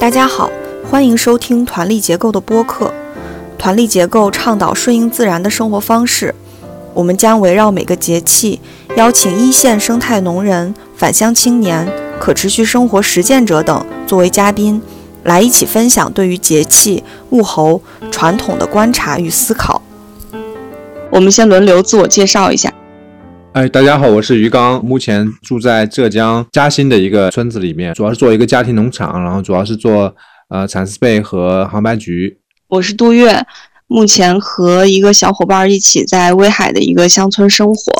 [0.00, 0.50] 大家好，
[0.90, 2.90] 欢迎收听团力结构的播客。
[3.58, 6.34] 团力结构倡导顺应自然的生活方式，
[6.94, 8.62] 我们将围绕每个节气，
[8.96, 11.86] 邀请一线生态农人、返乡青年、
[12.18, 14.80] 可持续生活实践者等作为嘉宾，
[15.24, 19.82] 来一起分享对于节气、物候、传统的观察与思考。
[21.10, 22.72] 我们先轮流自我介绍一下。
[23.52, 30.14] 哎，大家好，我是于刚，目前住在浙江嘉兴的一个村子里面，主要是做一个家庭农场，然后主要是做
[30.50, 32.38] 呃蚕丝被和杭白菊。
[32.68, 33.44] 我是杜月，
[33.88, 37.92] 目前和一个小伙伴一起在威海的一个乡村生活。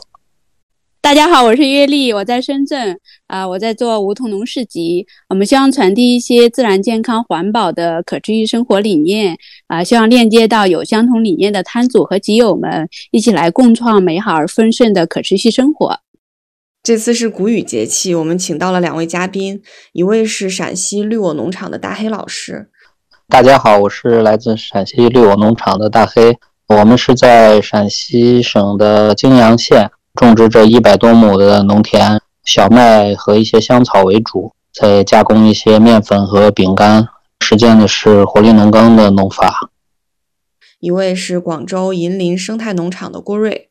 [1.03, 5.07] 大家好，我是月丽，我在深圳啊，我在做梧桐农市集。
[5.31, 16.01] 我们希望传递一些自然、健康、环保的可持续生活理念啊，希望链接到有相同理念的摊主和集友们，一起来共创美好而丰盛的可持续生活。
[16.83, 19.63] 这次是谷雨节气，我们请到了两位嘉宾，
[19.93, 22.69] 一位是陕西绿我农场的大黑老师。
[23.27, 26.37] 大家好，我是来自陕西绿我农场的大黑，
[26.69, 29.91] 我们是在陕西省的泾阳县。
[30.15, 37.09] 种植着一百多亩的农田，小麦和一些香草为主，再加工一些面粉和饼干，
[37.41, 39.71] 实践的是活力农耕的农法。
[40.81, 43.69] 一位是广州银林生态农场的郭瑞，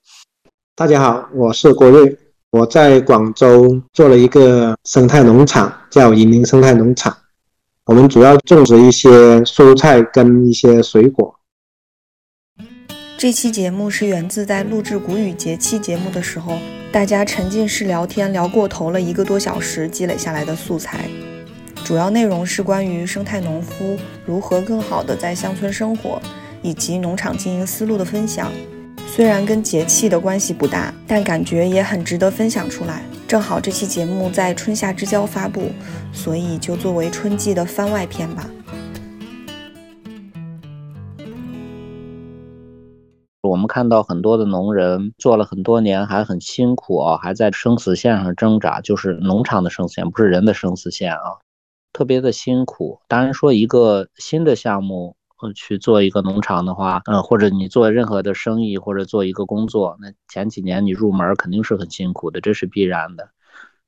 [0.76, 2.18] 大家好，我是郭瑞，
[2.52, 7.16] 我在广州做了一个生态农场，叫银林生态农场，
[7.86, 11.39] 我们主要种植一些蔬菜跟一些水果。
[13.20, 16.58] 这期节目是源自在录制谷雨节气节目的时候，
[16.90, 21.02] 大家沉浸式聊天聊过头了一个多小时积累下来的素材。
[21.84, 26.22] 主要内容是关于生态农夫如何更好的在乡村生活，
[26.62, 28.50] 以及农场经营思路的分享。
[29.06, 33.02] 虽然跟节气的关系不大，但感觉也很值得分享出来。
[33.28, 35.74] 正好这期节目在春夏之交发布，
[36.14, 38.50] 所以就作为春季的番外篇吧。
[43.42, 51.40] 我们看到很多的农人做了很多年，还很辛苦啊，还在生死线上挣扎，就是农场的生死线，不是人的生死线啊，
[51.94, 53.00] 特别的辛苦。
[53.08, 63.30] 当然说一个新的项目，呃，去做一个农场的话，嗯，或者你做任何的生意或者做一个工作，那前几年你入门肯定是很辛苦的，这是必然的。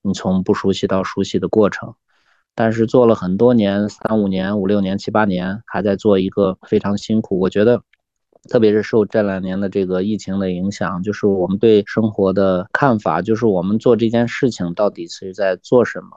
[0.01, 1.93] 你从不熟悉到熟悉的过程，
[2.55, 7.81] 但是做了很多年，三五年、五六年、七八年，还在做一个非常辛苦，我觉得。
[8.49, 16.09] 特别是受这两年的这个疫情的影响，就是我们对生活的看法，就是我们做这件事情到底是在做什么，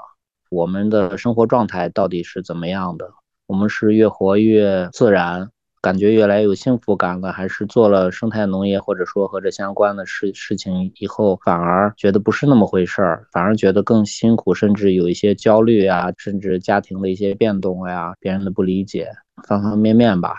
[0.51, 3.11] 我们的生活状态到底是怎么样的？
[3.47, 5.51] 我们是越活越自然，
[5.83, 19.11] 感觉越来越有幸福感了，还是做了生态农业或者说和这相关的事事情以后，反而觉得不是那么回事儿，反而觉得更辛苦，甚至有一些焦虑啊，甚至家庭的一些变动呀，别人的不理解，
[19.47, 20.35] 方方面面吧。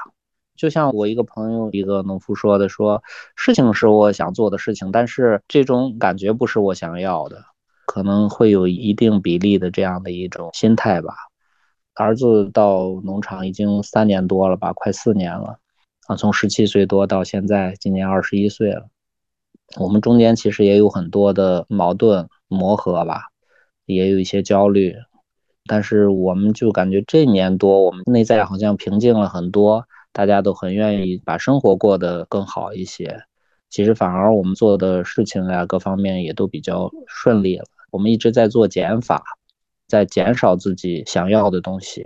[0.55, 3.03] 就像我一个朋友，一个农夫说的，说
[3.35, 7.43] 事情是我想做的事情，但是这种感觉不是我想要的，
[7.85, 11.13] 可能会有一定比例的这样的一种心态吧。
[11.93, 15.59] 儿子到农场已经三年多了吧，快四年了，
[16.07, 18.87] 啊，从十七岁多到现在，今年二十一岁了。
[19.77, 23.23] 我们中间其实也有很多的矛盾磨合吧，
[23.85, 24.95] 也有一些焦虑，
[25.65, 29.85] 但是我们就感觉这年多，我们内在好像平静了很多。
[30.15, 33.23] 大家都很愿意把生活过得更好一些，
[33.69, 37.65] 其实反而我们做的事情呀，各方面也都比较顺利了。
[37.91, 39.21] 我们一直在做减法，
[39.89, 42.05] 在减少自己想要的东西，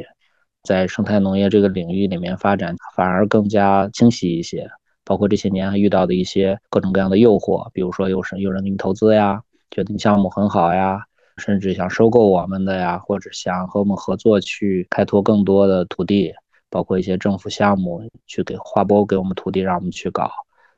[0.64, 4.68] 在生态农业这个领域里面发展，反而更加清晰一些。
[5.06, 11.04] 包括这些年遇到的一些各种各样的诱惑，比如说有是有人给你投资呀，觉得你项目很好呀，
[11.38, 16.34] 甚至想收购我们的呀，或者想和我们合作去开拓更多的土地。
[16.70, 20.32] 包括一些政府项目去给划拨给我们土地，让我们去搞，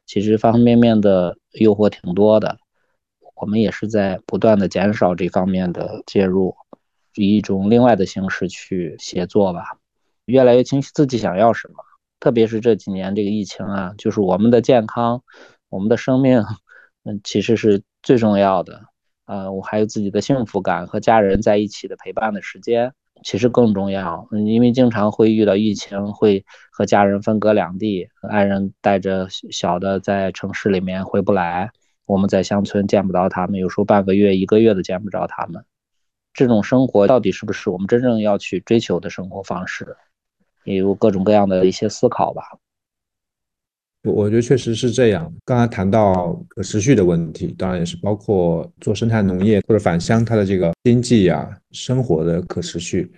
[0.05, 2.57] 其实方方面面的诱惑挺多的。
[3.35, 6.55] 我们也是在不断的减少这方面的介入，
[7.15, 9.77] 以一种另外的形式去协作吧。
[10.25, 11.83] 越来越清晰自己想要什么，
[12.19, 15.23] 特别是这几年这个疫情啊，就是我们的健康、
[15.69, 16.45] 我们的生命，
[17.03, 18.83] 嗯，其实是最重要的。
[19.25, 22.93] 呃，我还有自己的幸福感和家人在一起的陪伴的时间。
[23.23, 31.71] 其实更重要，因为经常会遇到疫情，会和家人分隔两地，爱人带着小的在城市里面回不来，
[32.05, 35.63] 我们在乡村见不到他们，有时候半个月、一个月都见不着他们。
[36.33, 39.95] 这种生活到底是不是我们真正要去追求的生活方式？
[40.63, 42.43] 也有各种各样的一些思考吧。
[44.03, 45.31] 我我觉得确实是这样。
[45.45, 53.11] 刚才谈到可持续的问题，当然也是包括做生态农业或者返乡它的这个经济啊、生活的可持续。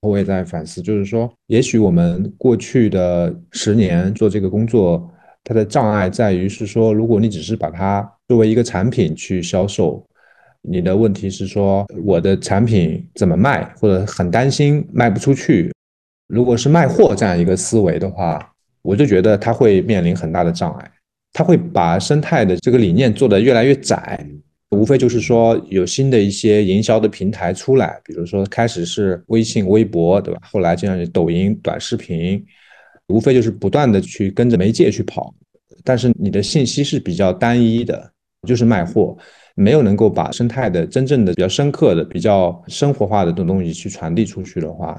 [0.00, 5.10] 我也在反思，就是说，也许我们过去的十年做这个工作，
[5.42, 10.06] 它的障碍在于是说，如果你只是把它作为一个产品去销售，
[10.62, 15.72] 你的问题是说我的产品怎么卖，或者很担心卖不出去。
[16.28, 18.52] 如果是卖货这样一个思维的话，
[18.88, 20.90] 我就觉得它会面临很大的障碍，
[21.34, 24.26] 它会把生态的这个理念做得越来越窄。
[24.70, 30.40] 无非就是说有新的一些营销的平台出来，比如说开始是微信、微博，对吧？
[30.42, 32.42] 后来就像抖音、短视频，
[33.08, 35.34] 无非就是不断的去跟着媒介去跑，
[35.84, 38.10] 但是你的信息是比较单一的，
[38.46, 39.14] 就是卖货，
[39.54, 44.98] 没有能够把生态的真正的比较深刻的、比较生活化的这种东西去传递出去的话，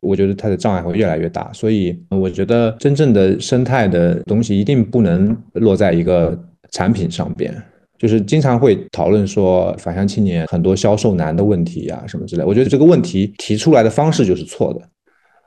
[0.00, 1.52] 我觉得它的障碍会越来越大。
[1.52, 6.38] 所以我觉得真正的生态的东西一定不能落在一个
[6.70, 7.54] 产品上边。
[7.98, 12.42] 就是经常会讨论说返乡青年很多销售难的问题呀，什么之类。
[12.42, 14.80] 我觉得这个问题提出来的方式就是错的。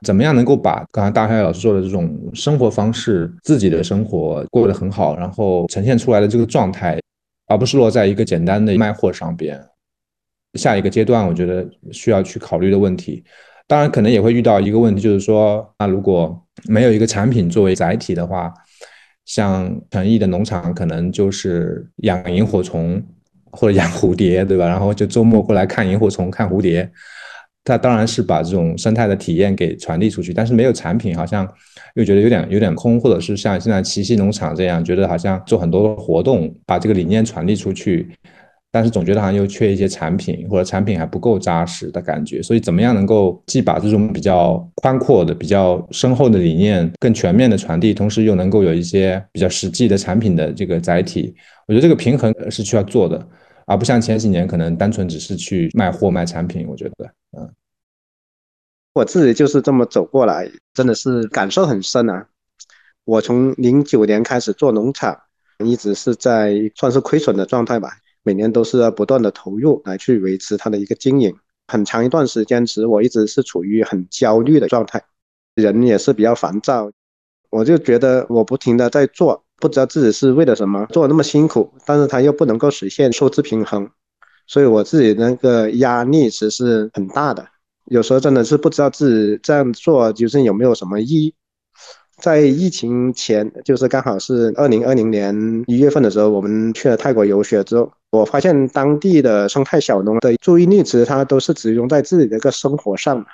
[0.02, 7.00] 怎么样能够把刚才大海老师说的这种生活方式、自己的生活过得很好，然后呈现出来的这个状态，
[7.46, 9.58] 而不是落在一个简单的卖货上边。
[10.58, 13.24] 下一个阶段，我觉得需要去考虑的问题，
[13.66, 18.52] 当然可能也会遇到一个问题，就是说，那如果没有一个产品作为载体的话。
[19.26, 23.02] 像诚毅的农场，可能就是养萤火虫
[23.50, 24.68] 或者养蝴蝶，对吧？
[24.68, 26.86] 然后就周末过来看萤火虫、看蝴蝶。
[27.64, 31.50] 他当然是把这种生态的体验给传递出去，但是没有产品，好像
[31.94, 38.14] 又觉得有点有点空，或者是像现在奇溪农场这样，觉得好像做很多活动，把这个理念传递出去。
[38.74, 42.42] 但是总觉得好像又缺一些产品，或者产品还不够扎实的感觉。
[42.42, 51.32] 所以怎么样能够既把这种比较宽阔的、比较深厚的理念更全面的传递，同时又能够有一些比较实际的产品的这个载体？
[51.68, 53.24] 我觉得这个平衡是需要做的，
[53.66, 56.66] 而不像前几年可能单纯只是去卖货卖产品。
[56.68, 57.48] 我觉得，嗯，
[58.92, 62.26] 我自己就是这么走过来，真的是感受很深啊。
[63.04, 65.16] 我从零九年开始做农场，
[65.64, 67.98] 一直是在算是亏损的状态吧。
[68.24, 71.32] 每年都是要不断的投入来去维持它的一个经营，
[71.68, 75.04] 很长一段时间，其实我一直是处于很焦虑的状态，
[75.54, 76.90] 人也是比较烦躁，
[77.50, 83.88] 我就觉得我不停的在做，不知道自己是为了什么做那么辛苦，但是他又不能够实现收支平衡，
[84.46, 87.46] 所以我自己那个压力其实是很大的，
[87.84, 91.34] 有时候真的是不知道自己这样做究竟有没有什么意义。
[92.16, 103.24] 在疫情前，就是刚好是二零二零年一月份的时候，我们去了泰国游学之后，我发现当地的生态小农的注意力，其实他都是集中在自己的一个生活上，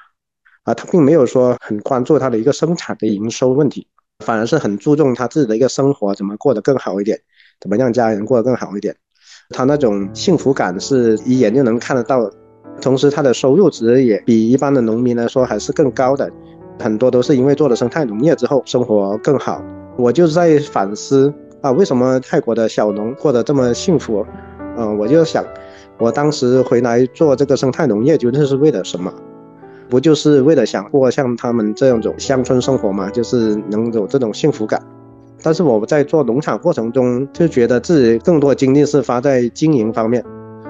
[0.64, 3.86] 啊，他并没有说很关注他的一个生产的营收问题，
[4.24, 7.20] 反而是很注重他自己的一个生活怎么过得更好一点，
[7.60, 8.96] 怎么让家人过得更好一点，
[9.50, 12.28] 他那种幸福感是一眼就能看得到，
[12.80, 16.30] 同时他的收入值也比一般的农民来说还是更高的。
[16.80, 19.62] 很多都是因为做了生态农业之后生活更好，
[19.96, 24.26] 我就在反思啊，为什么泰国的小农过得这么幸福？
[24.76, 25.44] 嗯，我就想，
[25.98, 29.12] 我当时回来做这个生态农业究竟是为了什么？
[29.88, 34.80] 不就是为了想过像他们这样种乡村生活嘛，就是能有这种幸福感。
[35.42, 40.24] 但是我在做农场过程中就觉得自己更多精力是花在经营方面，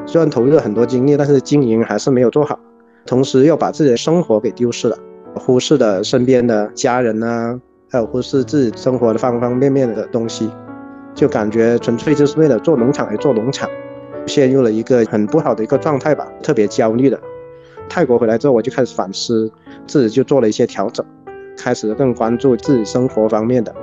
[0.06, 2.58] 虽然投入了很多精力，但是经营还是没有做好，
[3.04, 4.96] 同时又把自己的生活给丢失了。
[5.34, 7.60] 忽视了身边的家人呐，
[7.90, 10.50] 还有忽视自己生活的方方面面的东西，
[11.14, 13.68] 就感觉纯粹就是为了做农场而做农场，
[14.26, 17.18] 陷入了一个很不好的一个状态吧，特别焦虑的。
[17.88, 19.50] 泰国回来之后，我就开始反思，
[19.86, 21.04] 自己就做了一些调整，
[21.56, 23.74] 开始更关注自己生活方面的，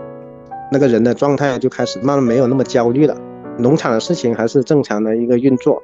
[0.71, 3.15] 那个人的状态就开始慢慢没有那么焦虑了，
[3.57, 5.81] 农场的事情还是正常的一个运作。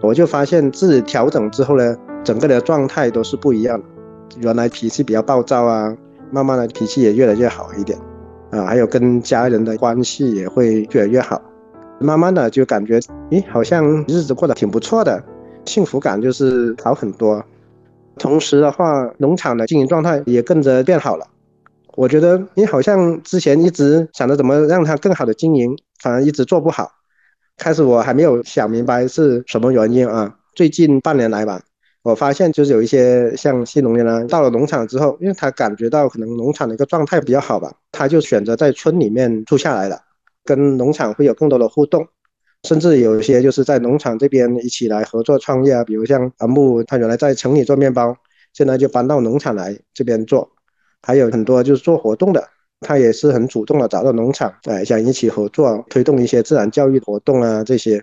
[0.00, 3.84] 我就发现自己调整之后呢，整个的状态都是不一样的。
[4.36, 5.96] 原来脾气比较暴躁啊，
[6.30, 7.98] 慢慢的脾气也越来越好一点，
[8.50, 11.40] 啊，还有跟家人的关系也会越来越好，
[11.98, 12.98] 慢慢的就感觉，
[13.30, 15.22] 咦，好像日子过得挺不错的，
[15.64, 17.42] 幸福感就是好很多。
[18.18, 21.26] 同时的话，农场的经营状态也跟着变好了。
[21.94, 26.90] 我觉得，你好像之前一直想着怎么让它更好的经营，反而一直做不好。
[27.56, 31.60] 开始我还没有想明白是什么原因啊，最近半年来吧。
[32.08, 40.00] 我发现就是有一些像新农民呢，到了农场之后，因为他感觉到可能农场的一个状态比较好吧，他就选择在村里面住下来了，
[40.42, 42.08] 跟农场会有更多的互动，
[42.66, 48.16] 甚至有一些就是在农场这边一起来合作创业啊，比如像阿木，他原来在城里做面包，
[48.54, 50.50] 现在就搬到农场来这边做，
[51.02, 52.42] 还有很多就是做活动的，
[52.80, 58.02] 他也是很主动的找到农场，哎，想一起合作推动一些自然教育活动啊这些。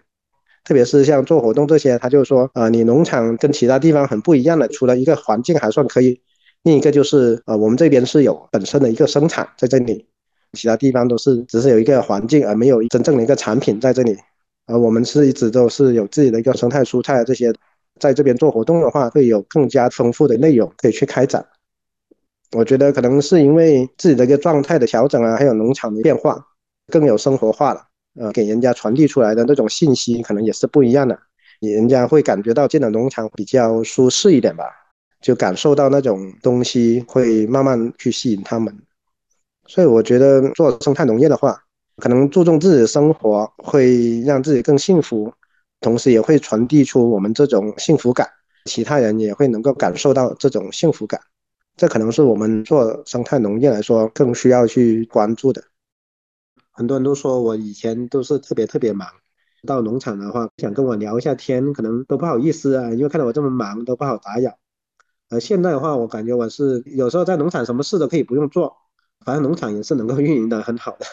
[0.65, 6.19] 特别是像做活动这些，他就说，啊，你农场跟其他地方很不一样的，除了一个环境还算可以，
[6.63, 10.07] 另一个就是呃，我们这边是有本身的一个生产在这里，
[10.53, 14.17] 其他地方都是只是有一个环境，而没有真正的一个产品在这里。
[14.65, 17.53] 而我们是一直都是有自己的一个生态蔬菜这些，
[17.99, 21.45] 在这边做活动的话，会有更加丰富的内容可以去开展。
[22.51, 26.47] 我觉得可能是因为自己的一个状态的调整啊，还有农场的变化，
[26.87, 27.81] 更有生活化了。
[28.17, 31.19] 呃，给人家传递出来的那种信息可能也是不一样的，
[31.59, 34.65] 人家会感觉到进了农场比较舒适一点吧，
[35.21, 38.73] 就感受到那种东西会慢慢去吸引他们。
[39.67, 41.59] 所以我觉得做生态农业的话，
[41.97, 45.33] 可能注重自己的生活，会让自己更幸福，
[45.81, 48.29] 同时也会传递出我们这种幸福感，
[48.65, 51.19] 其他人也会能够感受到这种幸福感。
[51.75, 55.61] 这可能是我们做生态农业来说更需要去关注的。
[56.75, 59.07] 很多人都说我以前都是特别特别忙，
[59.65, 64.57] 到农场的话想跟我聊一下天，可能都不好意思啊，因为看到我这么忙都不好打扰。
[65.29, 68.75] 而现在的话，我感觉我是有时候在农场什么事都可以不用做，
[69.25, 71.05] 反正农场也是能够 运营的很好的，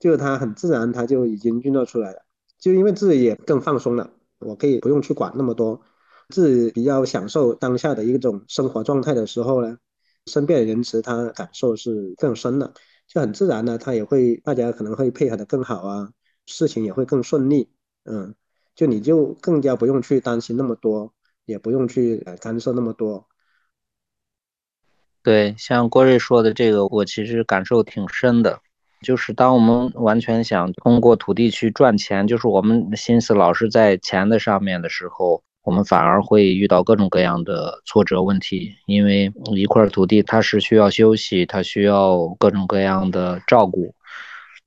[0.00, 2.22] 就是它很自然，它就已经运作出来了。
[2.58, 4.10] 就因为自己也更放松了，
[4.40, 5.80] 我可以不用去管那么多，
[6.30, 9.78] 自己比较享受当下的一种生活状态的时候呢，
[10.26, 12.72] 身边的人其实他感受是更深的。
[13.06, 16.10] 就很自然的，他也会，大家可能会配合的更好啊，
[16.46, 17.70] 事情也会更顺利，
[18.04, 18.34] 嗯，
[18.74, 21.12] 就你就更加不用去担心那么多，
[21.44, 23.26] 也不用去干涉那么多。
[25.22, 28.60] 对，像郭瑞说的这个，我其实感受挺深的，
[29.02, 35.42] 就是当我们完全想通过土地去赚钱，就是我们心思老是在钱的上面的时候。
[35.66, 43.92] 我们反而会遇到各种各样的挫折问题，因为一块土地它是需要休息，它需要各种各样的照顾。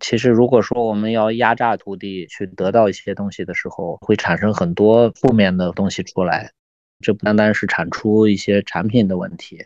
[0.01, 6.51] 其实，如果说我们要压榨土地去得到一些东西的时候，会产生很多负面的东西出来。
[6.99, 9.65] 这不单单是产出一些产品的问题，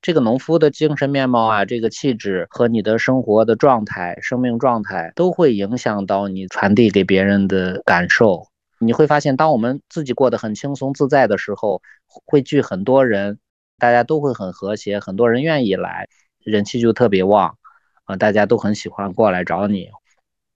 [0.00, 8.51] 这个农夫的精神面貌啊，这个气质和你的生活的状态、生命状态都会影响到你传递给别人的感受。
[8.84, 13.38] 你会发现，当我们自己过得很轻松自在的时候，会聚很多人，
[13.78, 16.08] 大家都会很和谐，很多人愿意来，
[16.44, 17.56] 人气就特别旺，
[18.04, 19.88] 啊，大家都很喜欢过来找你。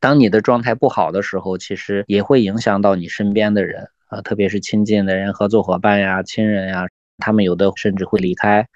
[0.00, 6.86] 当你的状态不好的时候，其实也会影响到你身边的人，啊，特别是亲近的人、合作伙伴呀、亲人呀，
[7.18, 8.66] 他们有的甚至会离开。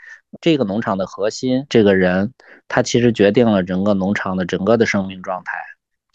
[0.40, 2.32] 这个农场的核心，这个人，
[2.68, 5.52] 他其实决定了整个农场的整个的生命状态。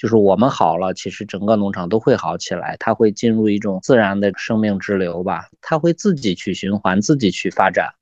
[0.05, 7.95] 就是我们好了，其实整个农场都会好起来，它会进入一种自然的生命之流吧，它会自己去循环，自己去发展。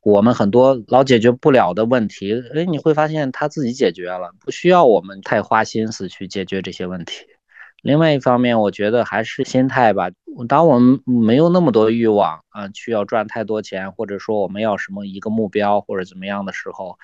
[0.00, 7.26] 我们很多老解决不了的问题，哎，你会发现它自己解决了，不需要我们太花心思去解决这些问题。
[7.82, 10.08] 另外一方面，我觉得还是心态吧。
[10.48, 16.98] 当我们没有那么多欲望啊，需要赚太多钱，或者说我们要什么一个目标或者怎么样的时候。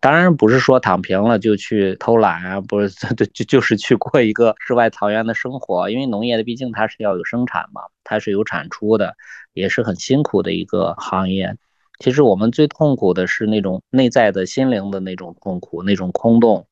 [0.00, 5.90] 当然不是说躺平了就去偷懒啊，不是， 就就就是去过一个世外桃源的生活。
[5.90, 9.16] 因为农业的毕竟它是要有生产嘛，它是有产出的，
[9.54, 11.56] 也是很辛苦的一个行业。
[11.98, 16.68] 其实我们最痛苦的是那种内在的心灵的那种痛苦，那种空洞，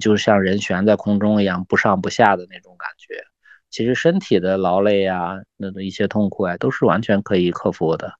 [0.00, 3.22] 就像人悬在空中一样，不上不下的那种感觉。
[3.68, 8.14] 其实身体的劳累啊，那的一些痛苦啊，都是完全可以克服的，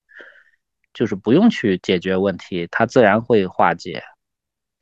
[0.93, 4.03] 就是不用去解决问题，它自然会化解。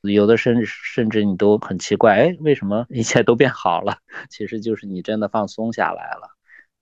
[0.02, 3.99] 有的甚至甚至你都很奇怪，哎，为什么一切都变好了？
[4.31, 6.31] 其实就是你真的放松下来了，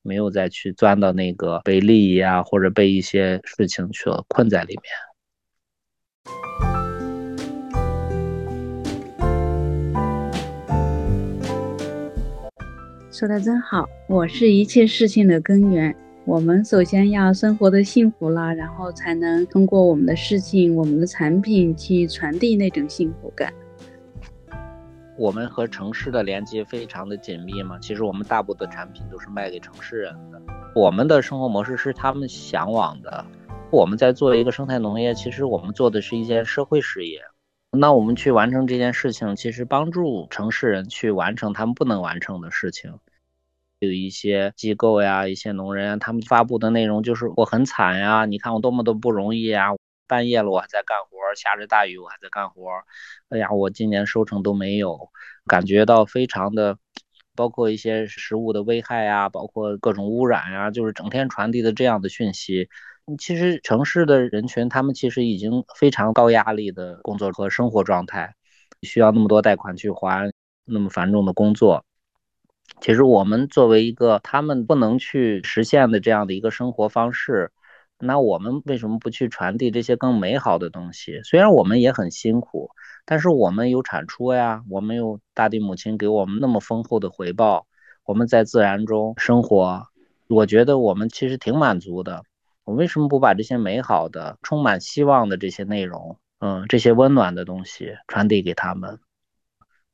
[0.03, 4.85] 没有再去钻到那个被利益啊或者被一些事情去了困在里面。
[13.11, 15.97] 说的真好，我是一切事情的根源。
[16.27, 23.55] 我们首先要生活的幸福了，然后才能通过我们的事情、我们的产品去传递那种幸福感。
[25.17, 30.43] 我们和城市的连接非常的紧密嘛，其实我们大部分的产品都是卖给城市人的。
[30.75, 33.25] 我们的生活模式是他们向往的。
[33.71, 37.21] 我们在做一个生态农业，其实我们做的是一件社会事业。
[37.71, 42.93] 那我们去完成这件事情，其实帮助城市人去完成他们不能完成的事情。
[43.79, 49.71] 有一些机构呀，一些农人，他们发布的内容就是我很惨呀，你看我多么的不容易呀，
[50.07, 52.71] 半夜了我还在干活，下着大雨我还在干活，
[53.29, 55.11] 哎呀，我今年收成都没有，
[55.47, 56.79] 感觉到非常的，
[57.35, 62.69] 包括一些食物的危害呀，包括各种污染呀，就是整天传递的这样的讯息。
[63.19, 68.35] 其实城市的人群，他们其实已经非常高压力的工作和生活状态，
[68.83, 70.33] 需要那么多贷款去还，
[70.65, 71.85] 那么繁重的工作。
[72.81, 77.51] 其实我们作为一个他们不能去实现的这样的一个生活方式，
[77.99, 81.21] 那我们为什么不去传递这些更美好的东西？
[81.25, 82.71] 虽然我们也很辛苦，
[83.05, 87.67] 但是我们有产出呀，我们有大地母亲给我们那么丰厚的回报，
[88.05, 89.87] 我们在自然中生活，
[90.29, 92.23] 我觉得我们其实挺满足的。
[92.65, 98.99] 我为什么不把这些美好的、充满希望的这些内容，嗯，这些温暖的东西传递给他们？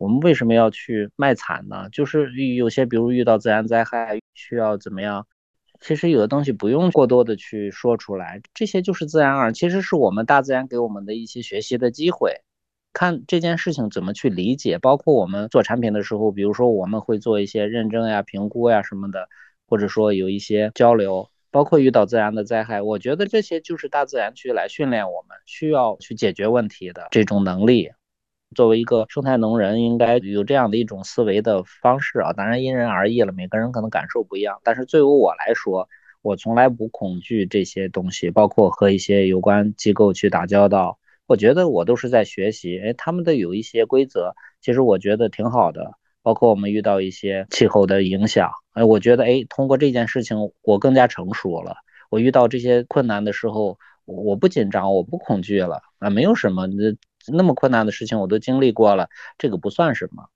[0.02, 1.88] 我们为什么要去卖惨呢？
[1.92, 5.28] 就是有些，比如遇到自然灾害，需要怎么样？
[5.80, 12.40] 其实有的东西不用过多的去说出来，这些就是自然而然，其实是我们大自然给我们的一些学习的机会。
[12.92, 19.28] 看这件事情怎么去理解，包括我们做产品的时候，比如说我们会做一些认证呀、评估呀什么的，
[19.68, 21.28] 或者说有一些交流。
[21.52, 27.90] 包括遇到自然的灾害，我觉得这些就是大自然去来训练我们需要去解决问题的这种能力。
[28.54, 32.32] 作为一个生态农人，应该有这样的一种思维的方式啊。
[32.32, 34.60] 当然因人而异了，每个人可能感受不一样。
[34.62, 35.88] 但是对于我来说，
[36.22, 40.98] 我从来不恐惧这些东西，包括和一些有关机构去打交道。
[41.26, 45.92] 我觉得我都是在学习，哎，他们的有一些规则，其实我觉得挺好的。
[46.22, 51.74] 包括我们遇到一些气候的影响，哎，我觉得，哎，通过这件事情，我更加成熟了。
[52.10, 56.68] 我遇到这些困难的时候，我不紧张，我不恐惧了啊，没有什么，
[57.26, 60.28] 那么困难的事情我都经历过了，这个不算什么。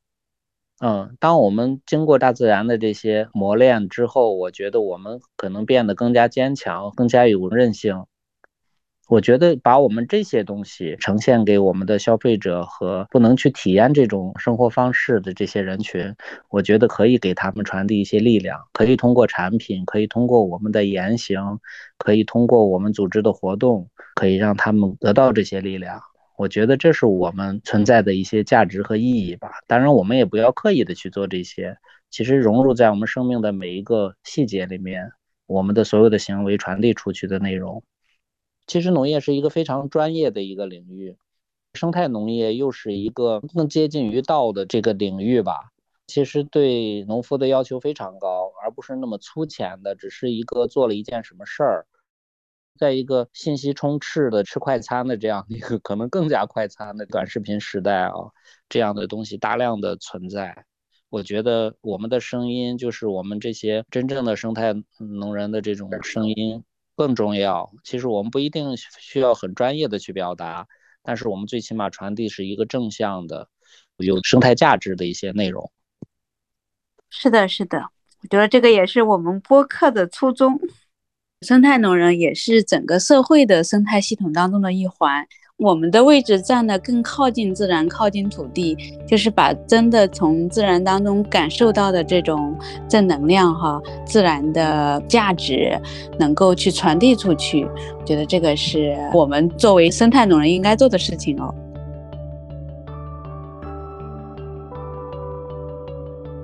[0.79, 8.05] 嗯，当我们经过大自然的这些磨练之后，我觉得我们可能变得更加坚强，更加有韧性。
[9.09, 16.17] 我觉得把我们这些东西呈现给我们的消费者和不能去体验这种生活方式的这些人群，
[16.51, 21.61] 我觉得可以给他们传递一些力量，可以通过产品，可以通过我们的言行，
[21.99, 26.03] 可以通过我们组织的活动，可以让他们得到这些力量。
[26.37, 29.51] 我觉得这是我们存在的一些价值和意义吧。
[29.67, 31.79] 当然，我们也不要刻意的去做这些，
[32.11, 35.13] 其实融入在我们生命的每一个细节里面，
[35.47, 37.83] 我们的所有的行为传递出去的内容。
[38.67, 41.17] 其实农业是一个非常专业的一个领域，
[41.75, 45.71] 生态农业又是一个更接近于道的这个领域吧。
[46.07, 51.87] 其实对农夫的要求非常高，而不是那么粗浅的，只是一个做了一件什么事儿。
[52.79, 58.15] 在一个信息充斥的吃快餐的这样一个可能更加快餐的短视频时代啊，
[58.69, 60.65] 这样的东西大量的存在。
[61.09, 66.65] 我觉得我们的声音就是我们这些真正的生态农人的这种声音。
[66.99, 70.67] 更重要，其实我们不一定需要很专业的去表达，
[71.03, 73.51] 但是我们最起码传递是一个正向的、
[73.99, 75.71] 有生态价值的一些内容。
[77.11, 77.91] 是的，是的，
[78.23, 80.59] 我觉得这个也是我们播客的初衷。
[81.47, 85.25] 生态农人也是整个社会的生态系统当中的一环。
[85.59, 92.53] 我们的位置站得更靠近自然，靠近土地，就是把真的从自然当中感受到的这种
[92.89, 95.81] 正能量哈，自然的价值，
[96.19, 97.65] 能够去传递出去。
[98.05, 101.55] 觉得这个是我们作为生态农人应该做的事情哦。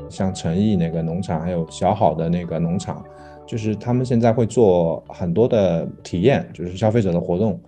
[0.09, 3.05] 像诚毅那个农场，还有小好的那个农场，
[3.53, 7.61] 就是他们现在会做很多的体验，就是消费者的活动。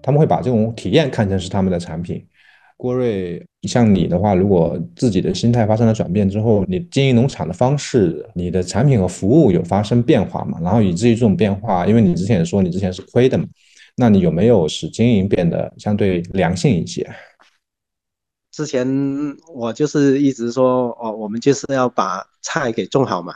[0.00, 2.24] 他们会把这种体验看成是他们的产品。
[2.76, 10.56] 郭瑞，像你的话，如果自己的心态发生了转变之后，你经营农场的方式、你的产品和服务有发生变化吗？
[10.62, 13.44] 然后以至于这种变化，因为你之前也说你之前是亏的嘛，
[13.96, 17.04] 那你有没有使经营变得相对良性一些？
[18.52, 18.86] 之前
[19.52, 23.34] 我就是一直说，哦，我们就是要把菜给种好嘛，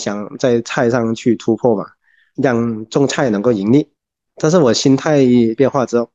[0.00, 1.86] 想在菜上去突破嘛，
[2.34, 3.88] 让种菜能够盈利。
[4.36, 5.20] 但是我心态
[5.56, 6.10] 变化之后，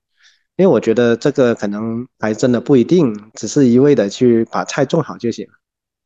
[0.58, 5.48] 因为我觉得这个可能还真的不一定，只是一味的去把菜种好就行。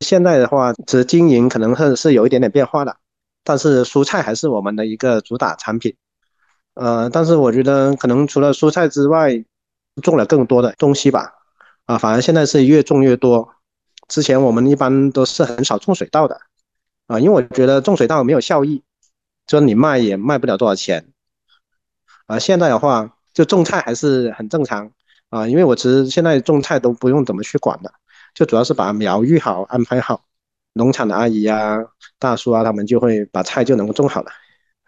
[0.00, 2.96] 现在的话，只经营可能是是有一点点变化的，
[3.42, 5.96] 但是蔬菜还是我们的一个主打产品。
[6.74, 9.44] 呃，但是我觉得可能除了蔬菜之外，
[10.02, 11.32] 种了更多的东西吧。
[11.86, 13.48] 啊，反而现在是越种越多。
[14.08, 16.40] 之前我们一般都是很少种水稻的，
[17.10, 18.84] 啊，因为我觉得种水稻没有效益，
[19.44, 21.08] 就你卖也卖不了多少钱。
[22.26, 24.92] 啊，现在的话就种菜还是很正常
[25.28, 27.92] 啊，因为我其实现在种菜都不用怎么去管的，
[28.32, 30.22] 就主要是把苗育好、安排好，
[30.74, 31.78] 农场的阿姨啊、
[32.20, 34.30] 大叔啊，他们就会把菜就能够种好了。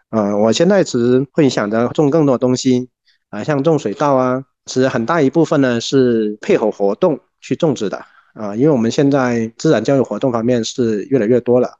[0.07, 2.89] 啊，我现在其实会想着种更多东西
[3.31, 11.79] 啊，像种水稻啊，其实很大一部分呢是配合活动去种植的啊，因为我们现在自然教育活动方面是越来越多了。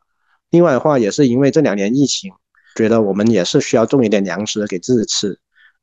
[0.54, 2.32] 另外的话，也是因为这两年疫情，
[2.76, 5.36] 觉得我们也是需要种一点粮食给自己吃。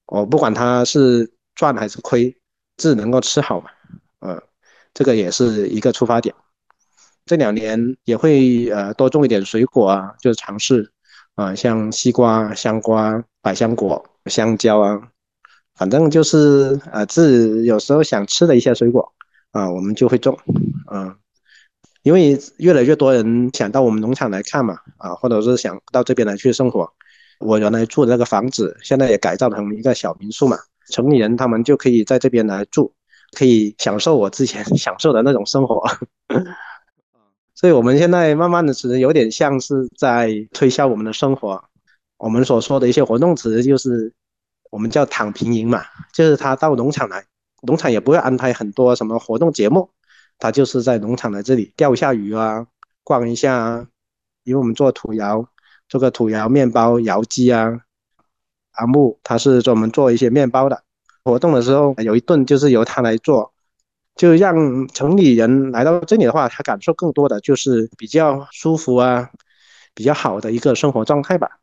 [0.07, 2.33] 我不管它是赚还是亏，
[2.77, 3.69] 自己能够吃好嘛，
[4.21, 4.41] 呃，
[4.95, 6.33] 这个也是一个出发点。
[7.27, 10.93] 这两年也会呃多种一点水果啊，就是尝试
[11.35, 15.01] 啊，像西瓜、香瓜、百香果，香蕉啊，
[15.75, 19.13] 反正就是呃自己有时候想吃的一些水果
[19.51, 20.39] 啊，我们就会种，
[20.93, 21.13] 嗯，
[22.03, 26.91] 因为越来越多人想到我们农场来看嘛，啊，或者是想到这边来去生活。
[27.39, 30.59] 我原来住的那个房子，现在也改造成一个小民宿嘛，
[30.89, 32.93] 城里人他们就可以在这边来住，
[33.37, 35.83] 可以享受我之前 享受的那种生活。
[37.55, 41.63] 所以我们现在慢慢的其实有点像是在推销我们的生活。
[42.17, 44.13] 我们所说的一些活动词就是
[44.71, 45.83] 我们叫躺平营嘛，
[46.13, 47.25] 就是他到农场来，
[47.63, 49.91] 农场也不会安排很多什么活动节目，
[50.41, 52.67] 他就是在农场的这里钓一下鱼啊，
[53.05, 53.87] 逛一下啊，
[54.43, 55.47] 因为我们做土窑。
[55.91, 57.81] 做个土窑面包窑机啊，
[58.75, 60.85] 阿木他是专门做一些面包的。
[61.25, 63.53] 活动的时候有一顿就是由他来做，
[64.15, 69.31] 就让城里人来到这里的话，他感受更多的就是比较舒服啊，
[69.93, 71.59] 比较好的一个生活状态吧。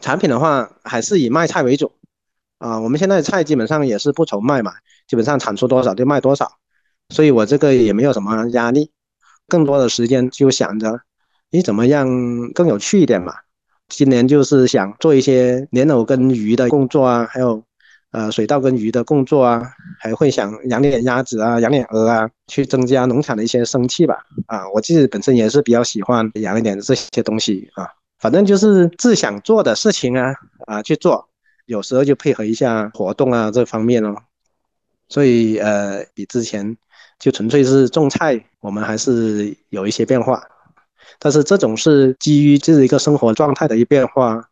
[0.00, 1.90] 产品的话还是以卖菜为主
[2.58, 4.74] 啊，我们现在菜基本上也是不愁卖嘛，
[5.08, 6.52] 基本上产出多少就卖多少，
[7.08, 8.90] 所以我这个也没有什么压力，
[9.48, 11.00] 更多的时间就想着。
[11.50, 12.08] 你怎么样
[12.52, 13.34] 更有趣一点嘛？
[13.88, 17.62] 今年就是想做一些莲藕跟鱼的工作啊，还有
[18.10, 19.62] 呃水稻跟鱼的工作啊，
[20.00, 24.24] 还会想养点鸭子啊，养点鹅啊，去增加农场的一些生气吧。
[24.46, 27.86] 啊，我自己本身也是比较喜欢养一点这些东西啊，
[28.18, 30.34] 反正就是自想做的事情啊
[30.66, 31.28] 啊去做，
[31.66, 34.16] 有时候就配合一下活动啊这方面哦。
[35.08, 36.76] 所以呃比之前
[37.18, 40.42] 就纯粹是种菜，我们还是有一些变化。
[41.18, 44.48] 但是这种是基于这一个生活状态的一变化，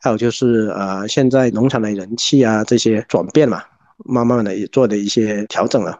[0.00, 3.62] 还有就是呃，现在农场的人气啊这些转变嘛，
[3.98, 5.98] 慢慢的也做的一些调整了。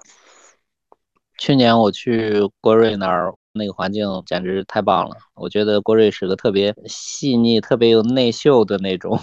[1.37, 5.17] 去年我去郭瑞那儿，那个环境简直太棒了。
[5.35, 9.21] 我觉得郭瑞是个特别细腻、特别有内秀的那种。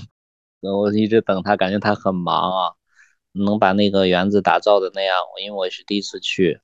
[0.62, 2.72] 我一直等他，感觉他很忙啊，
[3.34, 5.16] 能把那个园子打造的那样。
[5.44, 6.60] 因为我是第一次去。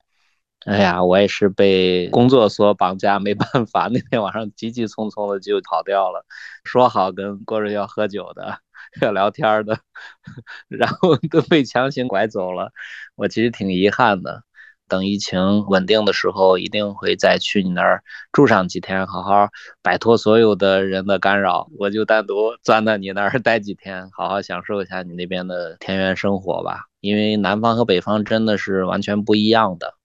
[0.65, 3.87] 哎呀，我也是被工作所绑架，没办法。
[3.91, 6.23] 那天晚上急急匆匆的就跑掉了，
[6.63, 8.59] 说好跟郭瑞要喝酒的，
[9.01, 9.79] 要聊天的，
[10.69, 12.71] 然后都被强行拐走了。
[13.15, 14.43] 我其实挺遗憾的。
[14.87, 19.47] 等疫情稳定的时候，一定会再去你那儿住上几天，好好
[19.81, 21.69] 摆脱所有的人的干扰。
[21.79, 26.87] 我就单独钻到你那儿待几天，好好享受一下你那边的田园生活吧。
[26.99, 29.95] 因为南方和北方真的是完全不一样的。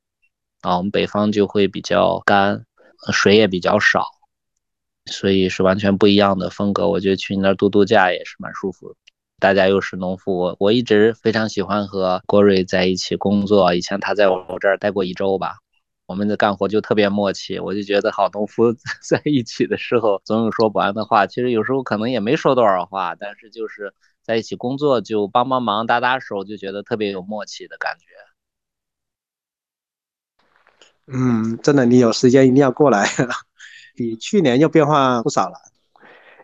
[0.66, 2.66] 啊，我们北方就会比较干，
[3.12, 4.04] 水也比较少，
[5.08, 6.88] 所以是完全不一样的风格。
[6.88, 8.96] 我觉得去你那儿度度假也是蛮舒服。
[9.38, 13.72] 大家又是农夫，我我一直非常喜欢和郭瑞在一起工作。
[13.76, 15.58] 以前他在我这儿待过一周吧，
[16.06, 17.60] 我们的干活就特别默契。
[17.60, 18.72] 我就觉得好农夫
[19.08, 21.28] 在一起的时候，总有说不完的话。
[21.28, 28.06] 其实有时候可能也没说多少话，但是就是在一起工作，就帮帮忙、搭搭手，就觉得特别有默契的感觉。
[31.12, 33.08] 嗯，真的，你有时间一定要过来，
[33.94, 35.54] 比去年又变化不少了。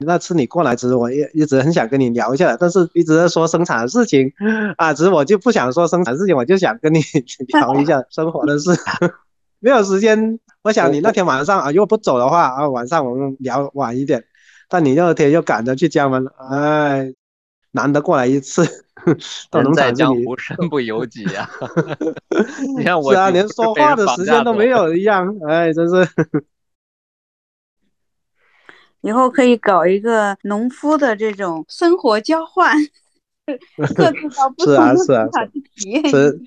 [0.04, 4.32] 那次你过来其实，我也一直很想跟你聊一下，但是一直在说生产的事情
[4.76, 7.00] 啊，只是我就不想说生产事情，我就想跟你
[7.54, 8.70] 聊一下生活的事，
[9.60, 10.38] 没有时间。
[10.62, 14.24] 我想你那天晚上啊，如果不走的话啊，晚上我们聊晚一点，
[14.68, 17.12] 但你那天又赶着去江门，哎，
[17.72, 18.64] 难得过来一次。
[19.50, 21.50] 人在江湖身不由己啊！
[22.78, 26.08] 你看我是啊，连说话的时间都没有一样，哎，真是。
[29.00, 32.76] 以后可以搞一个农夫的这种生活交换，
[33.96, 36.08] 各自到不同的地方去体验。
[36.08, 36.40] 是，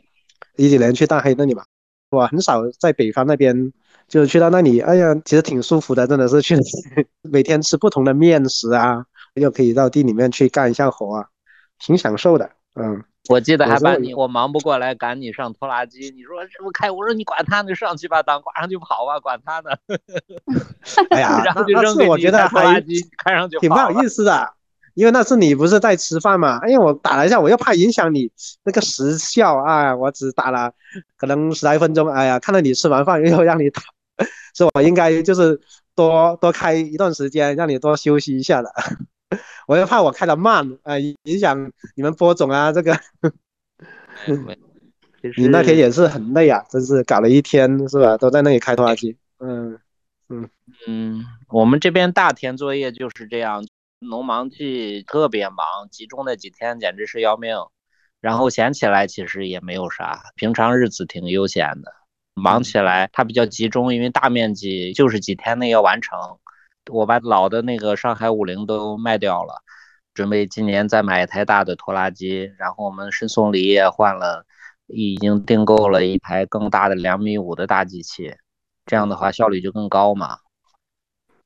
[0.55, 1.65] 一几年去大黑那里嘛，
[2.11, 3.73] 我很少在北方那边，
[4.07, 6.55] 就去到那里，哎呀，其实挺舒服的，真的是去
[7.21, 9.05] 每天吃不同的面食啊，
[9.35, 11.27] 又可以到地里面去干一下活啊。
[11.77, 19.71] 挺享受的，嗯，我记得还把你，我忙不过来赶你上拖拉机，你说这么开，我说你管他呢，上去吧，当挂上就跑吧，管他呢。
[21.09, 22.81] 哎呀， 然后就扔给我觉得还
[23.17, 24.53] 开上去挺不好意思的，
[24.93, 26.59] 因为那次你不是在吃饭嘛？
[26.59, 28.31] 哎呀，我打了一下，我又怕影响你
[28.63, 30.71] 那个时效啊，我只打了
[31.17, 33.81] 可能十来分钟，哎呀，看到你吃完饭又让你打，
[34.55, 35.59] 所以我应该就是
[35.93, 38.71] 多多开一段时间，让你多休息一下的。
[39.67, 42.99] 我又怕我开的慢，啊，影响你们播种啊，这个。
[45.37, 48.15] 你那天也是很累啊，真是搞了一天是吧？
[48.17, 49.17] 都在那里开拖拉机。
[49.39, 49.79] 嗯
[50.29, 50.49] 嗯
[50.87, 53.65] 嗯，我们这边大田作业就是这样，
[53.99, 55.57] 农忙季特别忙，
[55.89, 57.55] 集中那几天简直是要命。
[58.21, 61.91] 然后闲起来其实也没有啥，平常日子挺悠闲的。
[62.33, 66.17] 忙起来它比较集中，因为大面积就是几天内要完成。
[66.91, 69.61] 我把老的那个上海五菱都卖掉了，
[70.13, 74.45] 准备今年再买一台大的拖拉机，然后我们申松里也换了，
[74.87, 78.35] 已经订购了一台更大的两米五的大机器，
[78.85, 80.39] 这样的话效率就更高嘛。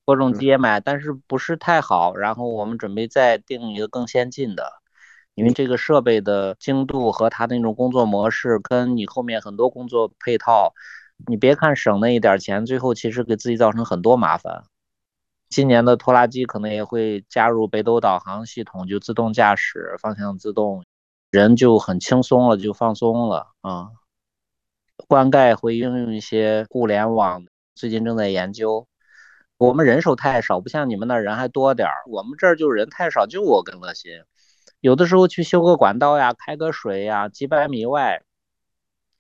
[0.06, 4.72] 播种机也买，但是不是太好，然后我们准备再订一个更先进的，
[5.36, 10.74] 因为这个设备的精度和它那种工作模式，跟你后面很多工作配套，
[11.28, 14.64] 你别看省那一点钱，最后其实给自己造成很多麻烦。
[15.50, 20.86] 今年的拖拉机可能也会加入北斗导航系统，就自动驾驶、方向自动，
[21.32, 23.90] 人就很轻松了，就放松了啊。
[25.08, 28.88] 灌溉会应用一些物联网，最近正在研究。
[29.58, 34.12] 我们人手太少，不像你们那人还多点儿，我们这儿就人太少，就我跟乐心，
[34.82, 38.22] 有的时候去修个管道呀、开个水呀，几百米外，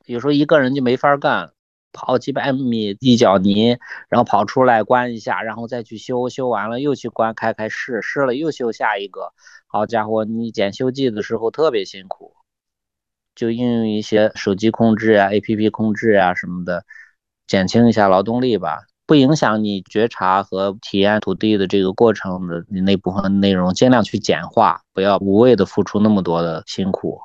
[0.06, 1.54] 有时候一个人就没法干。
[1.92, 3.78] 跑几百米一脚泥，
[4.10, 9.34] 然后跑出来关一下，然后再去修，修完了又去关开开试，试了又修下一个。
[9.68, 12.36] 好家伙，你检修剂的时候特别辛苦，
[13.36, 16.86] 就应用一些手机控制啊、APP 控制啊什么的，
[17.48, 27.22] 减轻一下劳动力吧，不影响你觉察和体验土地的这个过程的那部分内容，尽量去简化，不要无谓的付出那么多的辛苦，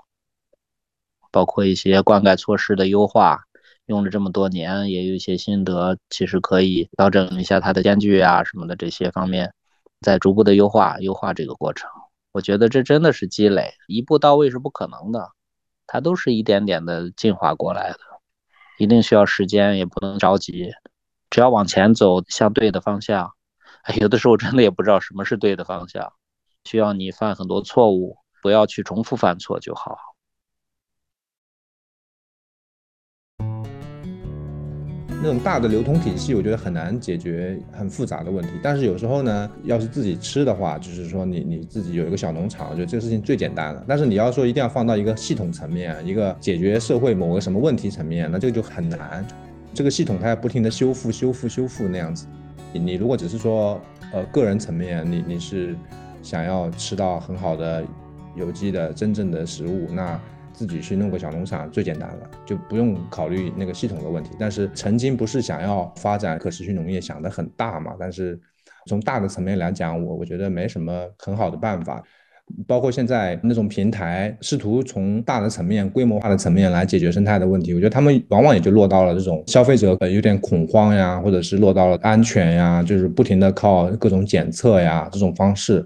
[1.30, 3.44] 包括一些灌溉措施的优化。
[3.86, 9.52] 用了这么多年，也有一些心得，其实可以调整一下它的间距啊什么的这些方面，
[10.00, 11.90] 在逐步的优化优化这个过程。
[12.32, 15.30] 我觉得这真的是积累，一步到位是不可能的，
[15.86, 17.98] 它都是一点点的进化过来的，
[18.78, 20.72] 一定需要时间，也不能着急，
[21.30, 23.32] 只要往前走，向对的方向。
[23.82, 26.12] 哎，有的时候真的也不知道什么是对的方向，
[26.64, 29.96] 需要你犯很多错误，不要去重复犯错就好。
[35.24, 38.50] 那种大的流通体系，我觉得很难解决很复杂的问题。
[38.62, 43.82] 但是有时候呢，要是自己吃的话，就是说你你自己有一个小农场，我觉得这个事情最简单了。
[43.88, 49.26] 但是你要说一定要放到一个系统层面，一个解决社会某个什么问题层面，那这个就很难。
[49.72, 52.26] 这个系统它要不停的修复、修复、修复那样子。
[52.74, 53.80] 你你如果只是说
[54.12, 55.74] 呃个人层面，你你是
[56.22, 57.82] 想要吃到很好的
[58.36, 60.20] 有机的真正的食物，那。
[60.54, 64.30] 自己去弄个小农场最简单了，就不用考虑那个系统的问题。
[64.38, 67.92] 但是曾经不是想要发展可持续农业，想得很大嘛？
[67.98, 68.40] 但是
[68.86, 72.02] 从大的层面来讲，我我觉得没什么很好的办法。
[72.66, 85.84] 包括现在那种平台试图从大的层面、规模化的层面来解决生态的问题，我觉得他们往往也就落到了这种消费者呃有点恐慌呀，或者是落到了安全呀，就是不停的靠各种检测呀这种方式。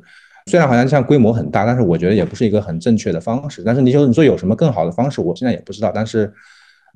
[0.49, 3.63] 虽然好像像规模很大，但是我觉得也不是一个很正确的方式。
[3.63, 5.93] 但是你说你说有什么更好的方式，我现在也不知道。
[5.95, 6.33] 但是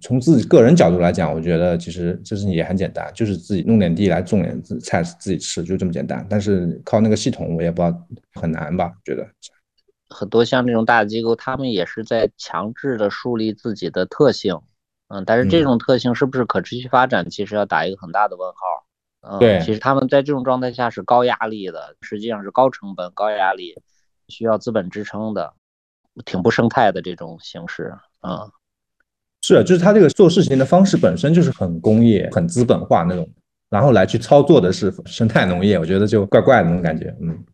[0.01, 6.27] 从自己个人角度来讲，我觉得其实这事情也很简单，就是自己弄点地来种点菜自己吃，就这么简单。
[6.29, 8.91] 但是靠那个系统，我也不知道很难吧？
[9.05, 9.27] 觉得
[10.09, 14.59] 很多像这种大机构，他们也是在强制的树立自己的特性，
[15.09, 18.57] 嗯，但是这种特性是不是可持续发展，其实要打一个很大的问号。
[19.23, 23.81] 嗯，对，其实他们在这种状态下是高压力的，实际上是高成本、高压力，
[24.29, 25.55] 需要资本支撑的，
[26.25, 27.95] 挺不生态的这种形式。
[28.23, 28.51] 嗯，
[29.43, 33.29] 是，就是他这个做事情的方式本身就是很工业、很资本化那种，
[33.71, 37.17] 然后来去操作的是生态农业，我觉得就怪怪的那种感觉。
[37.21, 37.45] 嗯，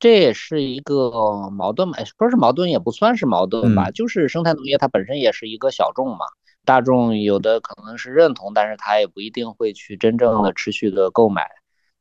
[0.00, 6.26] 这也是一个矛盾嘛，说是矛盾也不算是矛盾吧，就是生态农业它本身也是一个小众嘛。
[6.68, 11.48] 大众有的可能是认同，但是他也不一定会去真正的持续的购买。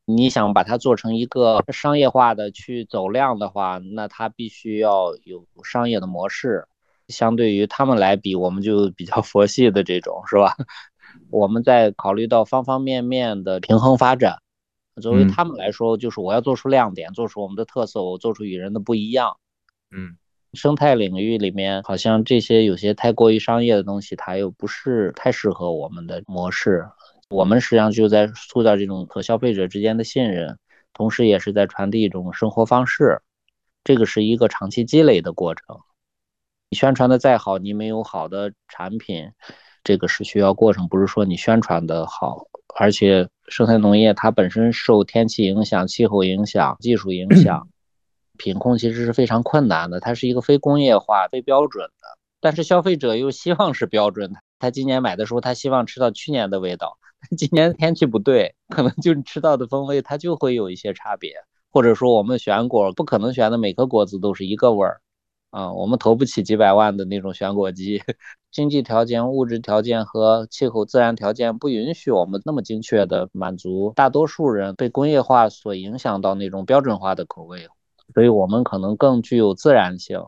[0.03, 6.67] 你想把它做成一个商业化的去走量的话，那它必须要有商业的模式。
[7.07, 10.57] 相对于他们来比，我们就比较佛系的这种，是吧？
[11.29, 14.39] 我们在考虑到方方面面的平衡发展。
[15.01, 19.37] 作为他们来说，就是我要做出亮点，做出我们的特色，我做出与人的不一样。
[19.91, 20.17] 嗯。
[20.57, 26.85] 生态领域里面，好像这些有些太过于商业的东西，它又不是太适合我们的模式。
[27.29, 30.57] 我们实际上就在塑造这种和消费者之间的信任，
[30.93, 33.21] 同时也是在传递一种生活方式。
[33.83, 35.63] 这个是一个长期积累的过程。
[36.69, 39.31] 你宣传的再好，你没有好的产品，
[39.83, 42.47] 这个是需要过程，不是说你宣传的好。
[42.79, 47.69] 而且生态农业它本身受天气影响、气候影响、技术影响。
[48.37, 54.39] 品控其实是非常困难的，它是一个非工业化、非标准的，但是消费者又希望是标准的。
[54.59, 56.97] 他今年买的时候，他希望吃到去年的味道，
[57.37, 61.33] 今年天气不对，可能就吃到的风味它就会有一些差别，
[61.71, 65.01] 或者说我们选果不可能选的每颗果子都是一个味儿，
[65.51, 68.01] 啊，我们投不起几百万的那种选果机，
[68.51, 77.67] 经济条件、物质条件和气候自然条件不允许我们那么精确的满足大多数人被工业化所影响到那种标准化的口味。
[78.13, 80.23] 所以我们可能更具有自然性。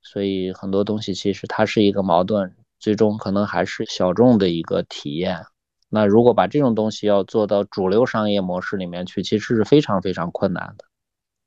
[0.00, 5.44] 所以很多东西其实它是一个矛盾，最终可能还是小众的一个体验。
[5.88, 10.86] 那如果把这种东西要做到主流商业模式里面去，其实是非常非常困难的。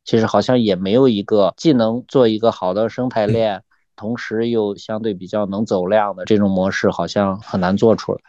[0.06, 3.63] 其实好像也没有一个既能做一个好的生态链，
[3.95, 8.19] 同时又相对比较能走量的这种模式，好像很难做出来。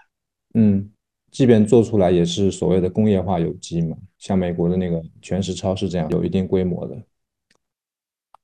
[0.55, 0.90] 嗯，
[1.31, 6.96] 即便做出来，也是所谓的工业化有机嘛，像美国的那个全食超市这样有一定规模的。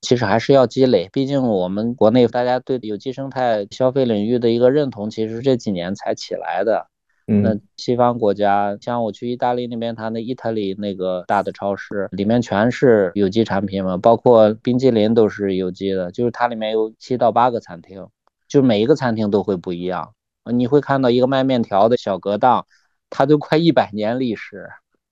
[0.02, 6.88] 其实还是要积累，毕竟我们国内大家对有机生态消费领域的一个认同，其实这几年才起来的。
[7.24, 18.06] 那西方国家，像我去意大利那边，它那意大利那个大的超市里面全是有机产品嘛，包括冰激凌都是有机的，就是它里面有七到八个餐厅，
[18.48, 20.12] 就每一个餐厅都会不一样。
[20.52, 22.66] 你会看到一个卖面条的小格档，
[23.08, 24.68] 它都快一百年历史，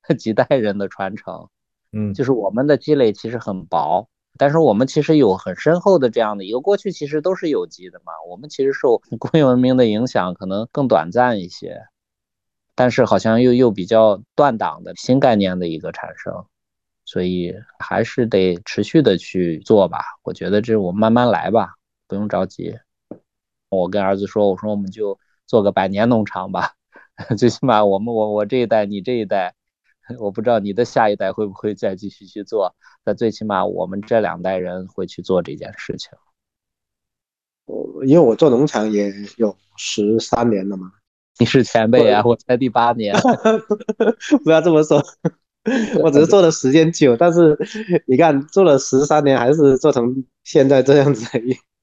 [0.18, 1.48] 几代人的传承。
[1.92, 4.09] 嗯，就是我们的积累其实很薄。
[4.40, 8.14] 但是我们其实有很深厚的这样的一个过去，其实都是有机的嘛。
[8.26, 11.82] 我们其实受 工业文明的影响可能更短暂一些，
[12.74, 16.46] 但是好像又又比较断档的新概念的一个产生，
[17.04, 19.98] 所以还是得持续的去做吧。
[20.22, 21.74] 我觉得这我慢慢来吧，
[22.08, 22.78] 不用着急。
[23.68, 26.72] 我跟儿子说，我说我们就做个百年农场吧，
[27.36, 29.54] 最起码我们我我这一代，你这一代。
[30.18, 36.10] 我不知道你的下一代会不会再继续去做，但最起码我们这两代人会去做这件事情。
[37.66, 40.90] 我因为我做农场也有十三年了嘛，
[41.38, 43.14] 你是前辈啊，我才第八年。
[44.42, 45.00] 不要这么说，
[46.02, 47.56] 我只是做的时间久，但是
[48.06, 51.24] 你看做了十三年还是做成现在这样子，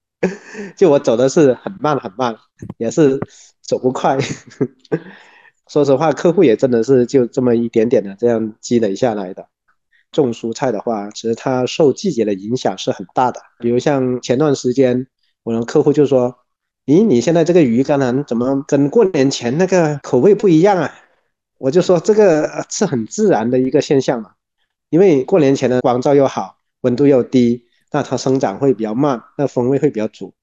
[0.75, 2.35] 就我走的是很慢很慢，
[2.77, 3.19] 也是
[3.61, 4.17] 走不快。
[5.67, 9.47] 说实话，客户也真的是就这么一点点的这样积累下来的。
[10.11, 13.41] 种蔬菜的话，其实它受季节的影响是很大的。
[13.59, 15.05] 比如像前段时间，
[15.43, 16.33] 我的客户就说
[16.87, 20.89] ：“咦，你现在这个鱼肝蓝怎么跟过年前那个口味不一样啊？”
[21.59, 24.31] 我就说这个是很自然的一个现象嘛，
[24.89, 30.33] 因为过年前的光照又好，温度又低，那它生长会比较慢，那风味会比较足。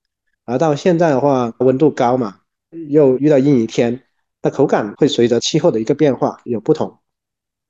[0.45, 2.41] 而到现在的话，温度高嘛，
[2.91, 4.03] 又遇到阴雨天。
[4.45, 6.99] 那口感会随着气候的一个变化有不同，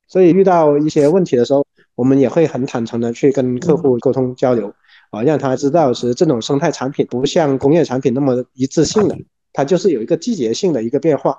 [0.08, 4.74] 所以遇到一些问题的时候，我们也会很坦诚的去跟客户沟通交流，
[5.10, 9.16] 啊，让他知道是这种生态产品不像工业产品那么一致性的，
[9.52, 11.38] 它就是有一个季节性的一个变化，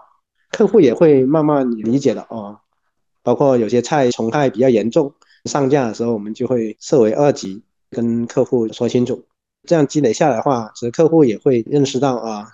[0.52, 2.58] 客户也会慢慢理解的哦。
[3.21, 9.26] 包括有些菜虫害比较严重，上架的时候我们就会设为二级，跟客户说清楚，
[9.67, 12.48] 这样积累下来的话，其实客户也会认识到啊。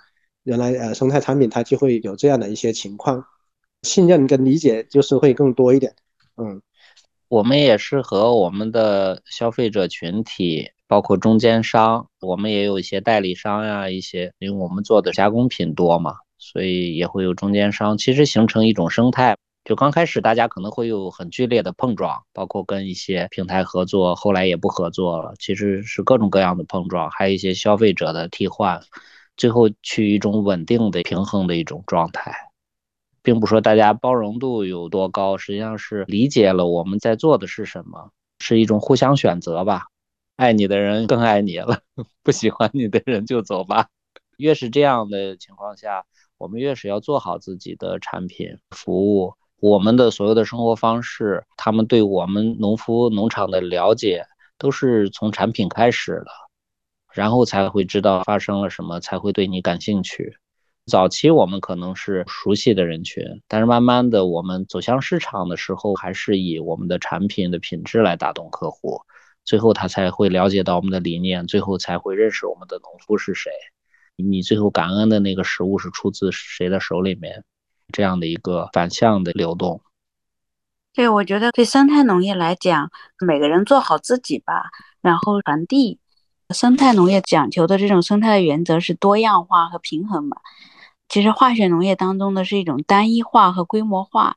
[0.44, 3.24] 原来呃，生态产品它就会有这样的一些情况，
[3.82, 5.94] 信任跟理解就是会更多一点。
[6.36, 6.60] 嗯，
[7.28, 19.36] 我们也是和我们的消费者群体，包括中间商，我们也有一些代理商呀，一些因为我们做的加工品多嘛，所以也会有中间商，其实形成一种生态。
[19.64, 28.80] 就刚开始大家可能会有很剧烈的碰撞，包括跟一些平台合作，后来也不合作了，其实是各种各样的碰撞，还有一些消费者的替换。
[29.42, 32.32] 最后去一种稳定的、平衡的一种状态，
[33.24, 39.86] 并不说大家包容度有多高，实际上是理解了我们在做的是什么，是一种互相选择吧。
[40.36, 41.80] 爱你的人更爱你了，
[42.22, 43.88] 不喜欢你的人就走吧。
[44.36, 46.04] 越是这样的情况下，
[46.38, 54.24] 我们越是要做好自己的产品服务，我们的所有的生活方式，他们对我们农夫农场的了解，
[54.56, 56.30] 都是从产品开始的。
[57.14, 60.36] 然后才会知道发生了什么，才会对你感兴趣。
[60.86, 69.02] 早期我们可能是熟悉的人群，但是慢慢的我们走向市场的时候，还是以我们的产品的品质来打动客户，
[69.44, 73.52] 最后他才会了解到我们的理念，最后才会认识我们的农夫是谁。
[74.16, 77.44] 你最后感恩的那个食物是出自谁的手里面，
[77.92, 79.80] 这样的一个反向的流动。
[80.92, 82.90] 对，我觉得对生态农业来讲，
[83.24, 84.70] 每个人做好自己吧，
[85.00, 86.00] 然后传递。
[86.52, 90.36] 生态农业讲求的这种生态的原则是多样化和平衡嘛？
[91.08, 94.36] 其实化学农业当中的是一种单一化和规模化。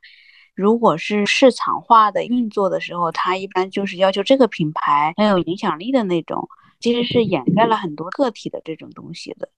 [0.54, 6.48] 如果是市场化的运作的时候，它一般就是要求这个品牌很有影响力的那种，
[6.80, 9.48] 其实是掩盖了很多个体的这种东西的。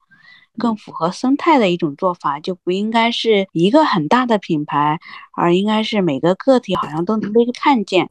[0.56, 4.98] 更符合生态的一种做法，就不应该是一个很大的品牌，
[5.36, 8.08] 而应该是每个个体好像都能被看见。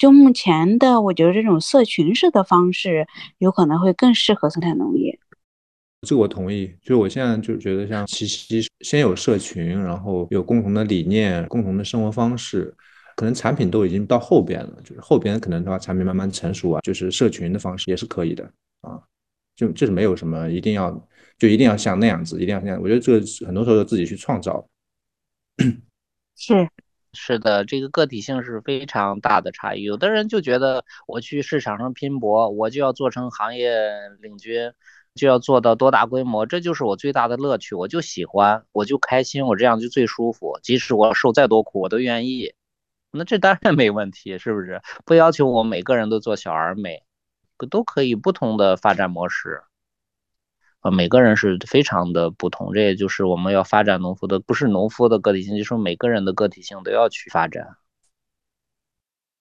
[0.00, 5.20] 就目前的，我觉得这种社群式的方式有可能会更适合生态农业。
[6.08, 6.74] 这个我同意。
[6.80, 12.74] 就是我现在就觉得，像七夕先有社群，然后有共同的理念、共同的生活方式，
[13.14, 18.42] 可能产品都已经到后边了，就是后边可能的话产品慢慢成熟啊，就是社群的方式也是可以的
[18.80, 18.98] 啊，
[19.54, 20.90] 就就是没有什么一定要
[21.38, 24.66] 就一定要像那样子，一定要那样，我觉得这个很多时候自己去创造。
[26.36, 26.66] 是。
[27.12, 29.82] 是的，这个个体性是非常大的差异。
[29.82, 33.70] 有的人就觉得我去市场上拼搏，我就要做成行业
[34.20, 34.72] 领军，
[35.14, 37.74] 就要做到多大规模，这就是我最大的乐趣。
[37.74, 40.58] 我就喜欢，我就开心，我这样就最舒服。
[40.62, 42.54] 即使我受再多苦，我都愿意。
[43.10, 44.80] 那这当然没问题，是不是？
[45.04, 47.02] 不要求我每个人都做小而美，
[47.68, 49.62] 都可以不同的发展模式。
[50.80, 57.76] 啊，每个人是非常的不同，这也就是我们要发展农夫的，不是农夫的个体性，就是每个人的个体性都要去发展。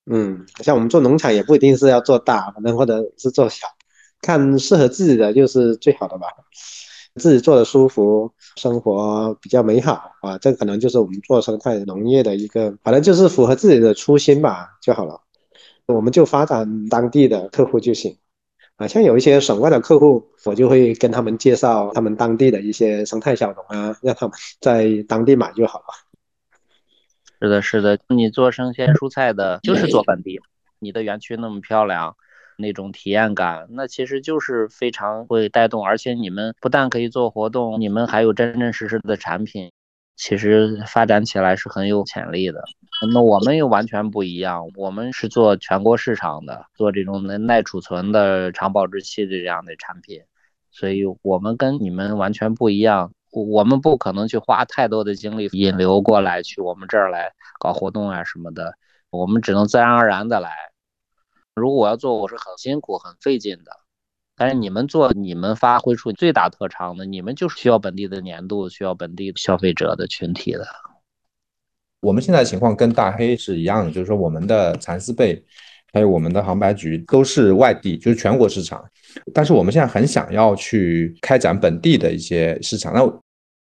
[0.06, 3.68] 嗯，像我们做农场也不一定是要做大，反正或者是做小，
[4.22, 6.28] 看适合自己的就是最好的吧。
[7.16, 15.22] 自己做的舒服，生活比较美好啊，这可能就是我们做生态农业的一个，反正就是符合自己的初心吧就好了。
[15.86, 18.18] 我们就发展当地的客户就行。
[18.80, 25.86] 啊，像有一些省外的客户，我就会跟他们介绍他们当地的一些生态小农啊，让他们在当地买就好了。
[27.42, 30.40] 是的，是的，你做生鲜蔬菜的，就是做本地。
[30.80, 32.16] 你的园区那么漂亮，
[32.58, 35.86] 那种体验感，那其实就是非常会带动。
[35.86, 39.72] 而且你们不但可以做活动，你们还有真真实实的产品。
[40.20, 42.62] 其实发展起来是很有潜力的。
[43.14, 50.20] 那我们又完全不一样，我们是做全国市场的，做这种耐耐储存的长保质期的这样的产品，
[50.72, 53.14] 所以我们跟你们完全不一样。
[53.32, 58.74] 我们不可能去花太多的精力引流过来，去我们这儿来搞活动啊什么的，
[59.12, 60.52] 我们只能自然而然的来。
[61.56, 63.72] 如果我要做，我是很辛苦、很费劲的。
[64.40, 70.66] 但是你们做，你们发挥出最大特长的，你们就是需要本地的年度，需要本地消费者的群体的。
[72.00, 75.44] 我们现在情况跟大黑是一样的，就是说我们的蚕丝被，
[75.92, 78.82] 还有我们的杭白菊都是外地，就是全国市场。
[79.34, 83.04] 但是我们现在很想要去开展本地的一些市场，那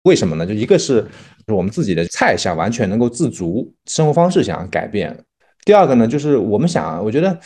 [0.03, 0.45] 为什么呢？
[0.45, 1.03] 就一个是
[1.47, 5.19] 我们自己的菜想完全能够自足，生活方式想要改变。
[5.65, 7.41] 第二个呢，就是我们想，我觉得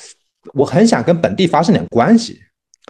[0.54, 2.40] 我很想跟本地发生点关系。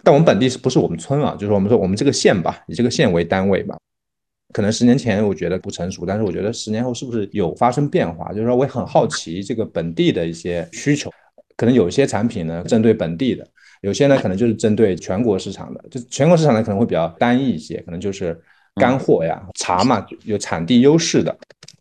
[0.05, 1.37] 但我们本地是不是我们村啊？
[1.39, 3.77] 就是我们说我们这个县吧，以这个县为单位吧。
[4.53, 8.33] 可能十年前我觉得不成熟，但是我觉得十年后是不是有发生变化？
[8.33, 11.11] 就是说我也很好奇这个本地的一些需求。
[11.57, 13.47] 可能有一些产品呢针对本地的，
[13.83, 15.83] 有些呢可能就是针对全国市场的。
[15.91, 18.39] 就全国市场呢可能会比较单一一些，可能就是
[18.75, 21.35] 干货呀、茶嘛，有产地优势的。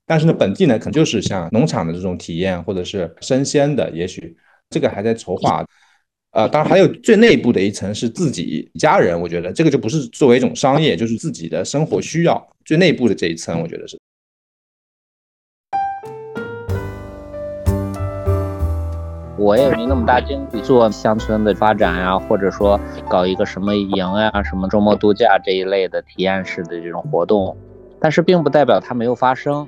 [0.05, 4.38] 但是呢本地呢可能就是像农场的这种体验，或者是生鲜的，也许
[4.69, 5.65] 这个还在筹划。
[6.32, 12.50] 呃，当然还有最内部的一层是自己家人，我觉得这个就不是作为一种商业，就是自己的生活需要。
[12.64, 14.00] 最内部的这一层，我觉得是。
[19.38, 22.80] 我也没那么大精力做乡村的发展呀，或者说
[23.10, 27.58] 搞一个什么营呀、什么周末度假这一类的体验式的这种活动，
[28.00, 29.68] 但是并不代表它没有发生。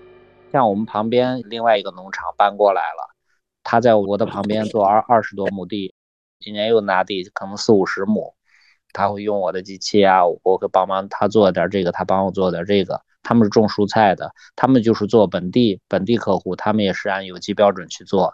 [0.53, 3.13] 像我们旁边另外一个农场搬过来了，
[3.65, 5.93] 他在我的旁边做二二十多亩地。
[6.43, 8.35] 今年又拿地，可能四五十亩，
[8.91, 13.01] 他会用我的机器啊，我会帮忙他做点这个，他帮我做点这个。
[13.23, 18.33] 他们是种蔬菜的，他们就是做本地本地客户，他们也是按有机标准去做。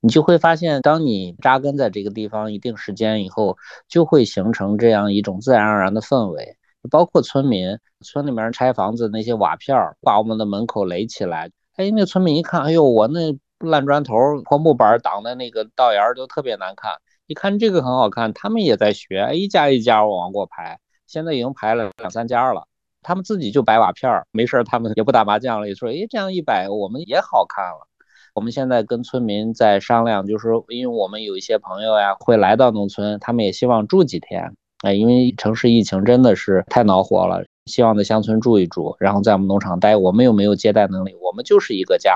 [0.00, 3.58] 你就会发现，当你扎根在这个地方一定时间以后，
[3.88, 6.56] 就会形成这样一种自然而然的氛围。
[6.90, 14.14] 包括村民，村里面拆房子那些瓦片儿把我们的门口垒起来，哎，那村民一看，哎呦，我那烂砖头
[14.44, 16.92] 破木板挡的那个道沿儿都特别难看。
[17.26, 22.66] 一看这个很好看，他们也在学，一家一家往过排，现在已经排了两三家了。
[23.00, 27.88] 他们自己就摆瓦片儿，没事儿他们也不打麻将了，也说，哎，这样一摆，我们也好看了。
[28.34, 39.96] 我们现在跟村民在商量，就是说，因为我们有一些朋友呀会来到农村，他们也希望住几天，哎，因为城市疫情真的是太恼火了，希望在乡村住一住，然后在我们农场待。
[39.96, 42.12] 我们又没有接待能力，我们就是一个家。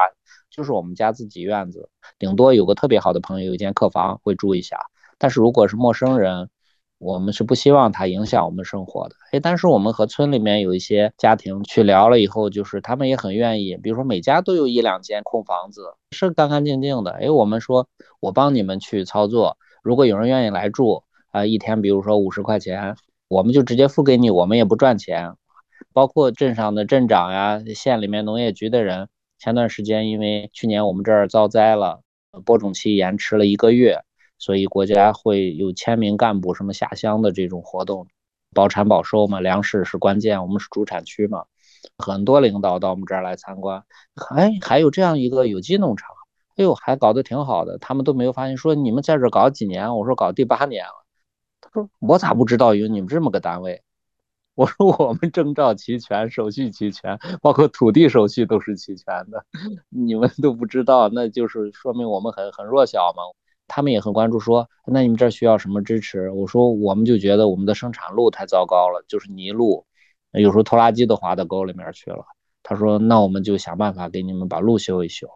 [0.50, 4.78] 就是我们家自己院子，顶多有个特别好的朋友，有一间客房会住一下。
[5.18, 6.48] 但是如果是陌生人，
[6.98, 9.14] 我们是不希望他影响我们生活的。
[9.30, 17.12] 哎，但是我们和村里面有一些家庭去聊了以后，就是他们也很愿意，比如说每家都有一两间空房子，是干干净净的。
[17.12, 17.86] 哎，我们说，
[18.20, 22.96] 我帮你们去操作，如果有人愿意来住，啊，一天比如说五十块钱，
[23.28, 25.34] 我们就直接付给你，我们也不赚钱。
[25.92, 29.08] 包括镇上的镇长呀，县里面农业局的人，
[29.38, 32.00] 前段时间因为去年我们这儿遭灾了，
[32.44, 34.00] 播种期延迟了一个月。
[34.39, 38.07] 所以国家会有千名干部什么下乡的这种活动，
[38.55, 41.45] 保产保收嘛，粮食是关键，我们是主产区嘛，
[41.99, 43.84] 很多领导到我们这儿来参观，
[44.36, 46.11] 哎，还有这样一个有机农场，
[46.57, 48.57] 哎呦，还搞得挺好的，他们都没有发现。
[48.57, 49.97] 说你们在这搞几年？
[49.97, 51.05] 我说搞第八年了。
[51.61, 53.82] 他说我咋不知道有你们这么个单位？
[54.55, 59.45] 我说我们证照齐全，手续齐全，包括土地手续都是齐全的，
[59.89, 63.22] 你们都不知道，那就是说明我们很很弱小嘛。
[63.68, 66.30] 他们也很关注，说那你们这儿需要什么支持？
[66.30, 69.84] 我说我们就觉得我们的生产路太糟糕了，就是泥路，
[70.32, 72.24] 有时候拖拉机都滑到沟里面去了。
[72.62, 75.28] 他说那我们就想办法给你们把路修一修。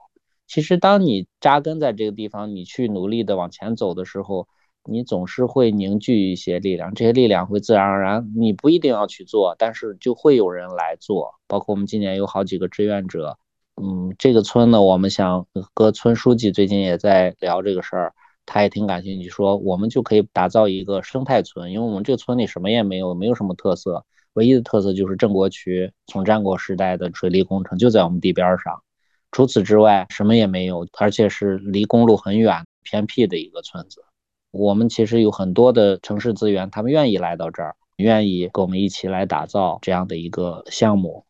[0.49, 4.49] 其实当你扎根在这个地方，你去努力的往前走的时候，
[4.85, 11.35] 你总是会凝聚一些力量，这些力量会自然而然，你不一定要去做，但是就会有人来做。
[11.47, 13.39] 包括我们今年有好几个志愿者，
[13.77, 18.15] 嗯，这个村呢，我们想和村书记最近也在聊这个事儿。
[18.45, 28.83] 他也挺感兴趣，说我们就可以打造一个生态村，因为我们这个村里什么也没有，没有什么特色，唯一的特色就是郑国渠从战国时代的水利工程就在我们地边上，
[29.31, 34.05] 除此之外什么也没有，而且是离公路很远、偏僻的一个村子。
[34.51, 41.25] 我们其实有很多的城市资源，他们愿意来到这儿，愿意跟我们一起来打造这样的一个项目。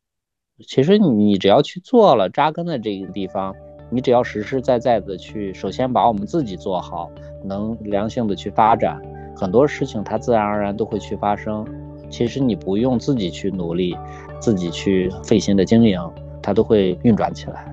[0.66, 3.54] 其实你只要去做了，扎根的这个地方。
[3.90, 7.10] 你只要实实在在的去，首先把我们自己做好，
[7.44, 8.98] 能良性的去发展，
[9.36, 11.66] 很多事情它自然而然都会去发生。
[12.08, 13.96] 其实你不用自己去努力，
[14.38, 16.00] 自己去费心的经营，
[16.42, 17.71] 它都会运转起来。